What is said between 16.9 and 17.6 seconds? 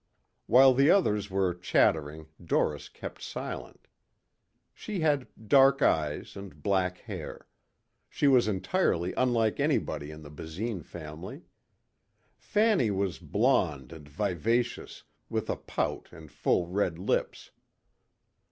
lips.